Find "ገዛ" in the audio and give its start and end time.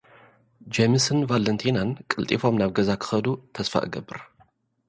2.79-2.89